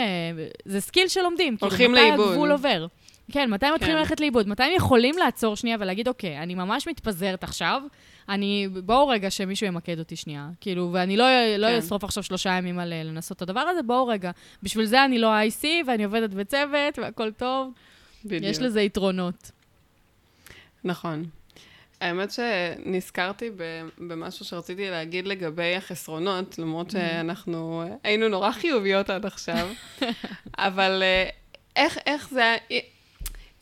[0.65, 1.57] זה skill שלומדים.
[1.57, 1.93] כאילו, כאילו.
[1.93, 2.87] מתי הגבול עובר.
[3.33, 4.01] כן, מתי מתחילים כן.
[4.01, 4.49] ללכת לאיבוד?
[4.49, 7.83] מתי הם יכולים לעצור שנייה ולהגיד, אוקיי, אני ממש מתפזרת עכשיו,
[8.29, 10.49] אני, בואו רגע שמישהו ימקד אותי שנייה.
[10.61, 11.25] כאילו, ואני לא,
[11.59, 11.79] לא כן.
[11.79, 14.31] אשרוף עכשיו שלושה ימים על לנסות את הדבר הזה, בואו רגע.
[14.63, 17.73] בשביל זה אני לא IC, ואני עובדת בצוות, והכל טוב.
[18.25, 18.43] בדיוק.
[18.45, 19.51] יש לזה יתרונות.
[20.85, 21.25] נכון.
[22.01, 23.51] האמת שנזכרתי
[23.99, 26.91] במשהו שרציתי להגיד לגבי החסרונות, למרות.
[26.91, 29.69] שאנחנו היינו נורא חיוביות עד עכשיו,
[30.59, 31.29] אבל אה,
[31.77, 32.57] איך, איך זה...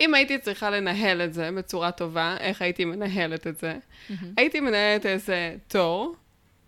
[0.00, 3.74] אם הייתי צריכה לנהל את זה בצורה טובה, איך הייתי מנהלת את זה?
[3.74, 4.14] Mm-hmm.
[4.36, 6.14] הייתי מנהלת איזה תור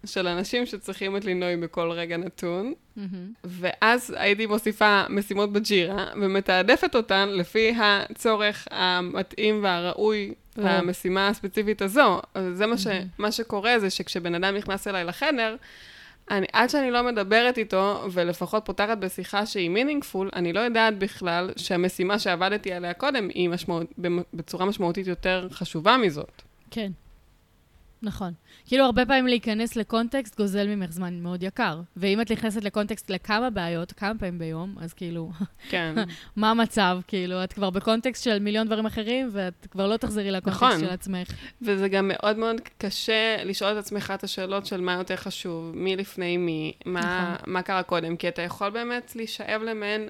[0.06, 3.00] של אנשים שצריכים את לינוי בכל רגע נתון, mm-hmm.
[3.44, 10.60] ואז הייתי מוסיפה משימות בג'ירה, ומתעדפת אותן לפי הצורך המתאים והראוי oh.
[10.60, 12.20] למשימה הספציפית הזו.
[12.34, 12.90] אז זה מה, ש, mm-hmm.
[13.18, 15.56] מה שקורה, זה שכשבן אדם נכנס אליי לחדר,
[16.30, 21.50] אני, עד שאני לא מדברת איתו, ולפחות פותחת בשיחה שהיא מינינגפול, אני לא יודעת בכלל
[21.56, 23.86] שהמשימה שעבדתי עליה קודם היא משמעות,
[24.34, 26.42] בצורה משמעותית יותר חשובה מזאת.
[26.70, 26.90] כן.
[28.02, 28.32] נכון.
[28.66, 31.80] כאילו, הרבה פעמים להיכנס לקונטקסט גוזל ממך זמן מאוד יקר.
[31.96, 35.30] ואם את נכנסת לקונטקסט לכמה בעיות, כמה פעמים ביום, אז כאילו,
[35.68, 35.94] כן.
[36.36, 36.98] מה המצב?
[37.06, 40.80] כאילו, את כבר בקונטקסט של מיליון דברים אחרים, ואת כבר לא תחזרי לקונטקסט נכון.
[40.80, 41.28] של עצמך.
[41.62, 45.96] וזה גם מאוד מאוד קשה לשאול את עצמך את השאלות של מה יותר חשוב, מי
[45.96, 47.00] לפני מי, מה,
[47.34, 47.52] נכון.
[47.52, 50.08] מה קרה קודם, כי אתה יכול באמת להישאב למעין...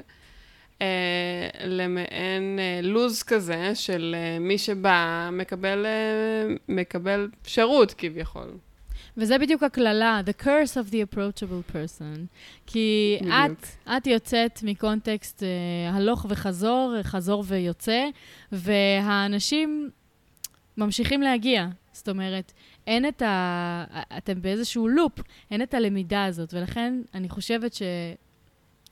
[0.82, 8.48] אה, למעין אה, לוז כזה של אה, מי שבא מקבל, אה, מקבל שירות כביכול.
[9.16, 12.26] וזה בדיוק הקללה, the curse of the approachable person.
[12.66, 18.04] כי את, את יוצאת מקונטקסט אה, הלוך וחזור, חזור ויוצא,
[18.52, 19.90] והאנשים
[20.76, 21.66] ממשיכים להגיע.
[21.92, 22.52] זאת אומרת,
[22.86, 23.84] אין את ה...
[24.18, 25.12] אתם באיזשהו לופ,
[25.50, 27.82] אין את הלמידה הזאת, ולכן אני חושבת ש...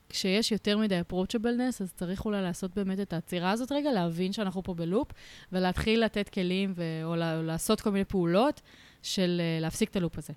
[0.09, 4.63] כשיש יותר מדי approachableness, אז צריך אולי לעשות באמת את העצירה הזאת רגע, להבין שאנחנו
[4.63, 5.09] פה בלופ,
[5.53, 6.83] ולהתחיל לתת כלים ו...
[7.05, 8.61] או לעשות כל מיני פעולות
[9.03, 10.33] של uh, להפסיק את הלופ הזה.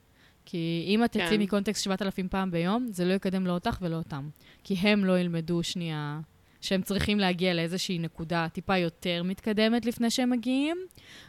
[0.46, 1.42] כי אם את תצאי כן.
[1.42, 4.30] מקונטקסט 7,000 פעם ביום, זה לא יקדם לא אותך ולא אותם.
[4.64, 6.20] כי הם לא ילמדו שנייה
[6.62, 10.78] שהם צריכים להגיע לאיזושהי נקודה טיפה יותר מתקדמת לפני שהם מגיעים,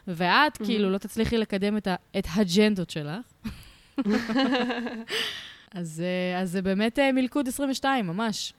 [0.07, 0.65] ואת mm-hmm.
[0.65, 3.15] כאילו לא תצליחי לקדם את, ה- את האג'נדות שלך.
[5.75, 8.53] אז, אה, אז זה באמת אה, מלכוד 22, ממש.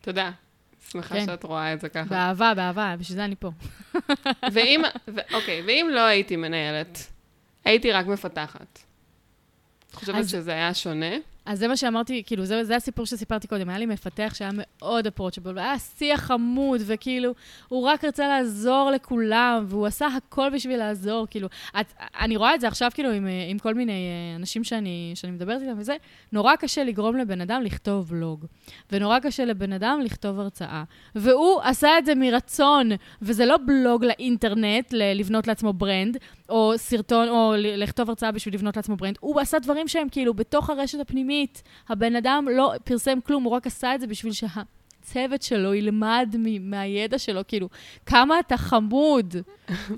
[0.00, 0.30] תודה.
[0.90, 1.26] שמחה כן.
[1.26, 2.04] שאת רואה את זה ככה.
[2.04, 3.50] באהבה, באהבה, בשביל זה אני פה.
[4.52, 6.98] ואם, ו, אוקיי, ואם לא הייתי מנהלת,
[7.64, 8.78] הייתי רק מפתחת.
[9.90, 11.16] את חושבת אז, שזה היה שונה?
[11.46, 13.68] אז זה מה שאמרתי, כאילו, זה, זה הסיפור שסיפרתי קודם.
[13.68, 17.34] היה לי מפתח שהיה מאוד אפרוצ'בל, והיה שיח חמוד, וכאילו,
[17.68, 21.48] הוא רק רצה לעזור לכולם, והוא עשה הכל בשביל לעזור, כאילו.
[21.80, 25.32] את, אני רואה את זה עכשיו, כאילו, עם, עם כל מיני אה, אנשים שאני, שאני
[25.32, 25.96] מדברת איתם וזה,
[26.32, 28.44] נורא קשה לגרום לבן אדם לכתוב בלוג,
[28.92, 30.84] ונורא קשה לבן אדם לכתוב הרצאה.
[31.14, 32.90] והוא עשה את זה מרצון,
[33.22, 36.16] וזה לא בלוג לאינטרנט, לבנות לעצמו brand,
[36.48, 39.16] או סרטון, או לכתוב הרצאה בשביל לבנות לעצמו brand.
[39.20, 41.62] הוא עשה דברים שהם כאילו בתוך הרשת הפנימית.
[41.88, 47.18] הבן אדם לא פרסם כלום, הוא רק עשה את זה בשביל שהצוות שלו ילמד מהידע
[47.18, 47.68] שלו, כאילו,
[48.06, 49.36] כמה אתה חמוד.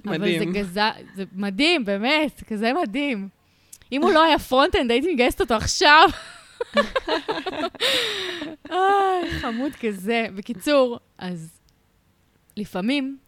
[0.04, 0.22] מדהים.
[0.22, 0.80] אבל זה כזה,
[1.14, 3.28] זה מדהים, באמת, כזה מדהים.
[3.92, 6.08] אם הוא לא היה front-end, הייתי מגייסת אותו עכשיו.
[8.70, 10.26] אוי, חמוד כזה.
[10.34, 11.60] בקיצור, אז
[12.56, 13.18] לפעמים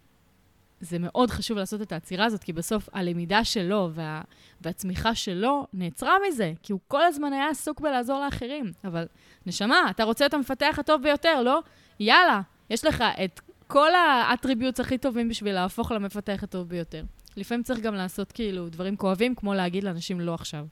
[0.80, 4.22] זה מאוד חשוב לעשות את העצירה הזאת, כי בסוף הלמידה שלו וה,
[4.60, 8.72] והצמיחה שלו נעצרה מזה, כי הוא כל הזמן היה עסוק בלעזור לאחרים.
[8.84, 9.06] אבל
[9.46, 11.60] נשמה, אתה רוצה את המפתח הטוב ביותר, לא?
[12.00, 17.04] יאללה, יש לך את כל ה attributes הכי טובים בשביל להפוך למפתח הטוב ביותר.
[17.36, 20.66] לפעמים צריך גם לעשות כאילו דברים כואבים, כמו להגיד לאנשים לא עכשיו.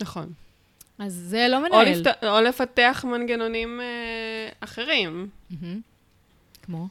[0.00, 0.32] נכון.
[0.98, 1.86] אז זה לא מנהל.
[1.86, 2.24] או, לפת...
[2.24, 5.28] או לפתח מנגנונים אה, אחרים.
[5.50, 5.54] Mm-hmm.
[6.62, 6.88] כמו?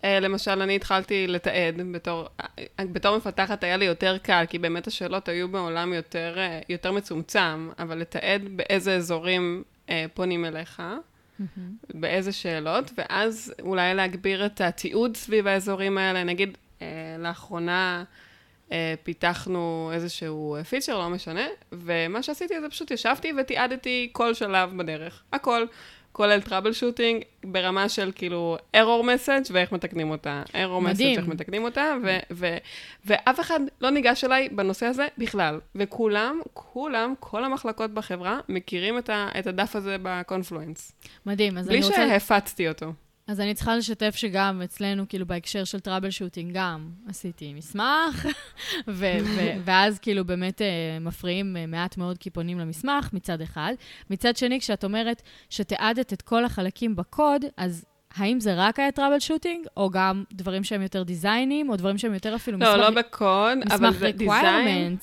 [0.00, 2.44] Uh, למשל, אני התחלתי לתעד בתור, uh,
[2.92, 7.70] בתור מפתחת היה לי יותר קל, כי באמת השאלות היו בעולם יותר, uh, יותר מצומצם,
[7.78, 9.62] אבל לתעד באיזה אזורים
[10.14, 11.44] פונים אליך, mm-hmm.
[11.94, 16.24] באיזה שאלות, ואז אולי להגביר את התיעוד סביב האזורים האלה.
[16.24, 16.58] נגיד,
[17.18, 18.04] לאחרונה
[19.02, 25.66] פיתחנו איזשהו פיצ'ר, לא משנה, ומה שעשיתי זה פשוט ישבתי ותיעדתי כל שלב בדרך, הכל.
[26.12, 30.42] כולל טראבל שוטינג, ברמה של כאילו error message ואיך מתקנים אותה.
[30.48, 32.56] error message, איך מתקנים אותה, ו- ו-
[33.04, 35.60] ואף אחד לא ניגש אליי בנושא הזה בכלל.
[35.74, 40.92] וכולם, כולם, כל המחלקות בחברה, מכירים את, ה- את הדף הזה בקונפלואנס.
[41.26, 41.76] מדהים, אז אני.
[41.82, 41.96] רוצה...
[41.96, 42.92] בלי שהפצתי אותו.
[43.30, 48.26] אז אני צריכה לשתף שגם אצלנו, כאילו, בהקשר של טראבל שוטינג, גם עשיתי מסמך,
[48.88, 50.66] ו- ו- ואז כאילו באמת אה,
[51.00, 53.72] מפריעים אה, מעט מאוד קיפונים למסמך, מצד אחד.
[54.10, 59.18] מצד שני, כשאת אומרת שתיעדת את כל החלקים בקוד, אז האם זה רק היה טראבל
[59.18, 62.80] שוטינג, או גם דברים שהם יותר דיזיינים, או דברים שהם יותר אפילו לא, מסמך...
[62.80, 64.96] לא בקוד, אבל זה דיזיין.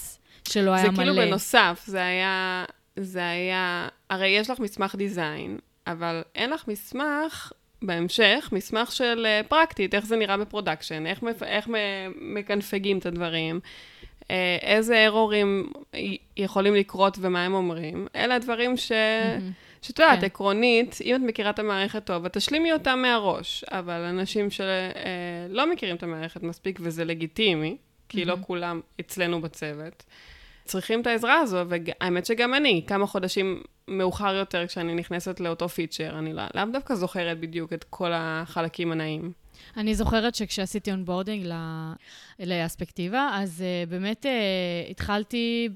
[0.50, 0.98] שלא היה זה מלא.
[0.98, 2.66] כאילו בנוסף, זה היה,
[3.00, 9.42] זה היה, הרי יש לך מסמך דיזיין, אבל אין לך מסמך בהמשך, מסמך של אה,
[9.48, 11.68] פרקטית, איך זה נראה ב production, איך, מפ- איך
[12.22, 13.60] מקנפגים את הדברים,
[14.32, 15.70] אה, איזה ארורים
[16.38, 18.08] יכולים לקרות ומה הם אומרים.
[18.16, 18.92] אלה הדברים ש...
[18.92, 19.52] מהמם.
[19.82, 20.26] שאת יודעת, כן.
[20.26, 25.96] עקרונית, אם את מכירה את המערכת טוב, את תשלימי אותה מהראש, אבל אנשים שלא מכירים
[25.96, 27.78] את המערכת מספיק, וזה לגיטימי,
[28.10, 28.44] כי לא מהמם.
[28.44, 30.04] כולם אצלנו בצוות,
[30.68, 36.20] צריכים את העזרה הזו, והאמת שגם אני, כמה חודשים מאוחר יותר, כשאני נכנסת לאותו feature,
[36.20, 39.32] אני לא- לאו דווקא זוכרת בדיוק את כל החלקים הנעים.
[39.78, 41.48] אני זוכרת שכשעשיתי onboarding
[42.40, 45.70] לאספקטיבה, אז uh, באמת uh, התחלתי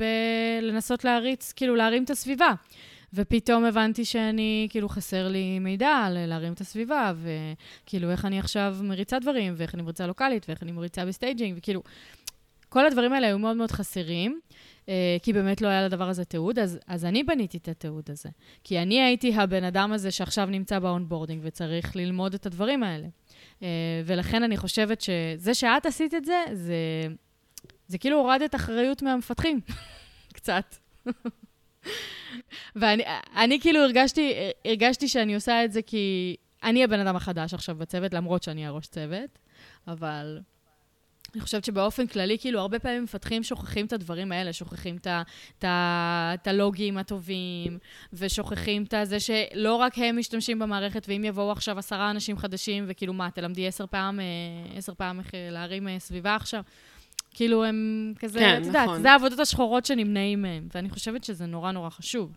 [0.61, 2.51] לנסות להריץ, כאילו להרים את הסביבה.
[3.13, 8.75] ופתאום הבנתי שאני, כאילו, חסר לי מידע ל- להרים את הסביבה, וכאילו, איך אני עכשיו
[8.81, 11.81] מריצה דברים, ואיך אני מריצה לוקאלית, ואיך אני מריצה ב staging, וכאילו,
[12.69, 14.39] כל הדברים האלה היו מאוד מאוד חסרים,
[15.23, 18.29] כי באמת לא היה לדבר הזה תיעוד, אז, אז אני בניתי את התיעוד הזה.
[18.63, 23.07] כי אני הייתי הבן אדם הזה שעכשיו נמצא ב onboarding וצריך ללמוד את הדברים האלה.
[23.63, 23.67] אה,
[24.05, 26.75] ולכן אני חושבת שזה שאת עשית את זה, זה,
[27.87, 29.61] זה כאילו הורדת אחריות מהמפתחים,
[30.33, 30.75] קצת.
[32.75, 33.03] ואני
[33.35, 34.33] אני כאילו הרגשתי,
[34.65, 38.87] הרגשתי שאני עושה את זה כי אני הבן אדם החדש עכשיו בצוות, למרות שאני הראש
[38.87, 39.39] צוות,
[39.87, 40.39] אבל
[41.35, 44.97] אני חושבת שבאופן כללי, כאילו, הרבה פעמים מפתחים שוכחים את הדברים האלה, שוכחים
[45.57, 47.77] את הלוגים הטובים,
[48.13, 53.13] ושוכחים את זה שלא רק הם משתמשים במערכת, ואם יבואו עכשיו עשרה אנשים חדשים, וכאילו,
[53.13, 54.25] מה, תלמדי עשר פעם, אה,
[54.77, 56.63] עשר פעם איך אה, להרים אה, סביבה עכשיו?
[57.33, 59.01] כאילו, הם כזה, כן, את יודעת, נכון.
[59.01, 62.31] זה העבודות השחורות שנמנעים מהם, ואני חושבת שזה נורא נורא חשוב.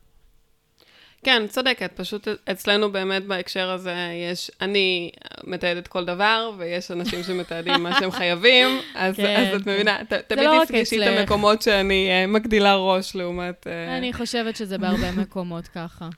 [1.24, 3.94] כן, צודקת, פשוט אצלנו באמת בהקשר הזה
[4.30, 5.10] יש, אני
[5.44, 9.70] מתעדת כל דבר, ויש אנשים שמתעדים מה שהם חייבים, אז, כן, אז את כן.
[9.70, 11.18] מבינה, ת, תמיד לא תפגשי את אצלך.
[11.20, 13.66] המקומות שאני uh, מגדילה ראש לעומת...
[13.66, 16.08] Uh, אני חושבת שזה בהרבה מקומות ככה.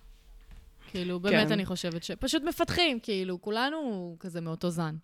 [0.91, 1.53] כאילו, באמת כן.
[1.53, 2.11] אני חושבת ש...
[2.11, 4.95] פשוט מפתחים, כאילו, כולנו כזה מאותו זן.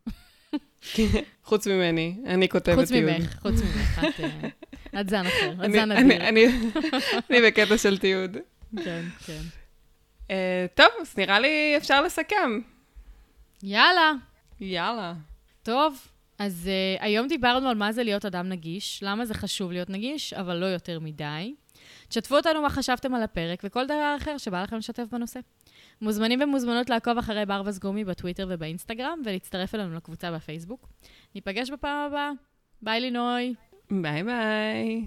[1.45, 3.13] חוץ ממני, אני כותבת חוץ תיעוד.
[3.13, 6.29] ממך, חוץ ממך, את, אה, את זן אחר, את זן אני- אדיר.
[6.29, 6.47] אני
[7.31, 8.37] אני בקטע של תיעוד.
[8.85, 9.41] כן, כן.
[10.29, 10.33] Uh,
[10.75, 12.61] טוב, אז נראה לי אפשר לסכם.
[13.63, 14.13] יאללה,
[14.61, 15.15] יאללה.
[15.63, 16.09] טוב.
[16.39, 20.33] אז uh, היום דיברנו על מה זה להיות אדם נגיש, למה זה חשוב להיות נגיש,
[20.33, 21.55] אבל לא יותר מדי.
[22.09, 25.41] תשתפו אותנו מה חשבתם על הפרק וכל דבר אחר שבא לכם לשתף בנושא.
[26.01, 30.89] מוזמנים ומוזמנות לעקוב אחרי ברווז גומי בטוויטר ובאינסטגרם ולהצטרף אלינו לקבוצה בפייסבוק.
[31.35, 32.31] ניפגש בפעם הבאה.
[32.83, 33.55] ביי לינוי.
[33.91, 35.07] ביי ביי.